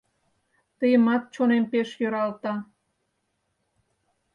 Тыйымат 0.77 1.23
чонем 1.33 1.63
пеш 1.71 1.89
йӧралта 2.01 2.53